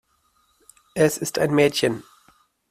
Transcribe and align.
Es 0.95 1.19
ist 1.19 1.37
ein 1.37 1.53
Mädchen. 1.53 2.01